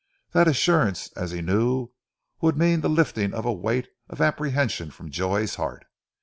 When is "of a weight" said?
3.35-3.87